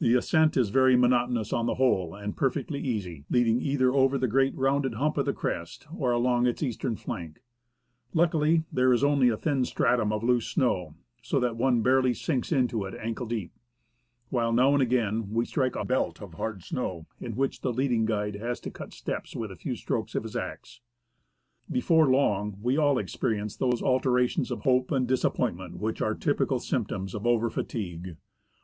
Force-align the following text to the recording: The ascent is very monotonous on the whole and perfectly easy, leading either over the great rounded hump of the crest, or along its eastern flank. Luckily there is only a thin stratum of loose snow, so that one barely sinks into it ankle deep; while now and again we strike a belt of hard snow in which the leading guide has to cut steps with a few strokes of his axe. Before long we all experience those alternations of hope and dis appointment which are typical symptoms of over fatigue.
The 0.00 0.14
ascent 0.16 0.56
is 0.56 0.70
very 0.70 0.96
monotonous 0.96 1.52
on 1.52 1.66
the 1.66 1.76
whole 1.76 2.12
and 2.12 2.36
perfectly 2.36 2.80
easy, 2.80 3.24
leading 3.30 3.60
either 3.60 3.92
over 3.94 4.18
the 4.18 4.26
great 4.26 4.52
rounded 4.56 4.94
hump 4.94 5.16
of 5.16 5.26
the 5.26 5.32
crest, 5.32 5.86
or 5.94 6.10
along 6.10 6.44
its 6.48 6.60
eastern 6.60 6.96
flank. 6.96 7.44
Luckily 8.12 8.64
there 8.72 8.92
is 8.92 9.04
only 9.04 9.28
a 9.28 9.36
thin 9.36 9.64
stratum 9.64 10.12
of 10.12 10.24
loose 10.24 10.48
snow, 10.48 10.96
so 11.22 11.38
that 11.38 11.54
one 11.54 11.82
barely 11.82 12.12
sinks 12.14 12.50
into 12.50 12.84
it 12.84 12.96
ankle 12.98 13.26
deep; 13.26 13.52
while 14.28 14.52
now 14.52 14.74
and 14.74 14.82
again 14.82 15.30
we 15.32 15.44
strike 15.44 15.76
a 15.76 15.84
belt 15.84 16.20
of 16.20 16.34
hard 16.34 16.64
snow 16.64 17.06
in 17.20 17.36
which 17.36 17.60
the 17.60 17.72
leading 17.72 18.04
guide 18.06 18.34
has 18.34 18.58
to 18.62 18.72
cut 18.72 18.92
steps 18.92 19.36
with 19.36 19.52
a 19.52 19.56
few 19.56 19.76
strokes 19.76 20.16
of 20.16 20.24
his 20.24 20.34
axe. 20.34 20.80
Before 21.70 22.06
long 22.08 22.58
we 22.60 22.76
all 22.76 22.98
experience 22.98 23.54
those 23.54 23.82
alternations 23.82 24.50
of 24.50 24.62
hope 24.62 24.90
and 24.90 25.06
dis 25.06 25.22
appointment 25.22 25.78
which 25.78 26.02
are 26.02 26.14
typical 26.16 26.58
symptoms 26.58 27.14
of 27.14 27.24
over 27.24 27.48
fatigue. 27.48 28.16